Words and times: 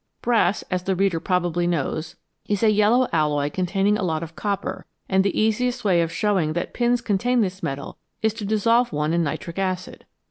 Brass, 0.23 0.63
as 0.71 0.81
the 0.81 0.95
reader 0.95 1.19
probably 1.19 1.67
knows, 1.67 2.15
is 2.47 2.63
a 2.63 2.71
yellow 2.71 3.07
alloy 3.13 3.51
containing 3.51 3.99
a 3.99 4.03
lot 4.03 4.23
of 4.23 4.35
copper, 4.35 4.87
and 5.07 5.23
the 5.23 5.39
easiest 5.39 5.83
way 5.83 6.01
of 6.01 6.11
showing 6.11 6.53
that 6.53 6.73
pins 6.73 7.01
contain 7.01 7.41
this 7.41 7.61
metal 7.61 7.99
is 8.23 8.33
to 8.33 8.43
dissolve 8.45 8.91
one 8.91 9.13
in 9.13 9.23
nitric 9.23 9.59
acid. 9.59 10.07